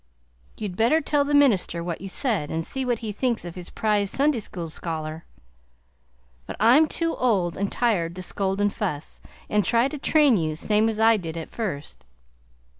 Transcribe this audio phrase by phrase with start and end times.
[0.57, 3.69] You'd better tell the minister what you said and see what he thinks of his
[3.69, 5.25] prize Sunday school scholar.
[6.47, 10.55] But I'm too old and tired to scold and fuss, and try to train you
[10.55, 12.07] same as I did at first.